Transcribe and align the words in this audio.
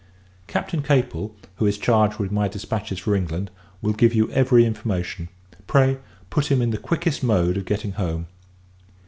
Captain 0.47 0.81
Capel, 0.81 1.35
who 1.57 1.67
is 1.67 1.77
charged 1.77 2.17
with 2.17 2.31
my 2.31 2.47
dispatches 2.47 2.97
for 2.97 3.13
England, 3.15 3.51
will 3.83 3.93
give 3.93 4.15
you 4.15 4.31
every 4.31 4.65
information. 4.65 5.29
Pray, 5.67 5.99
put 6.31 6.49
him 6.49 6.59
in 6.59 6.71
the 6.71 6.79
quickest 6.79 7.21
mode 7.21 7.55
of 7.55 7.65
getting 7.65 7.91
home. 7.91 8.25